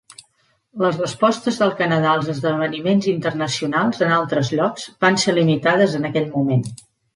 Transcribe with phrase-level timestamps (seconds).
[0.83, 6.29] Les respostes del Canadà als esdeveniments internacionals en altres llocs van ser limitades en aquell
[6.35, 6.69] moment.